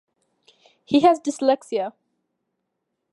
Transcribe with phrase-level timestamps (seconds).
[0.83, 1.93] He has dyslexia.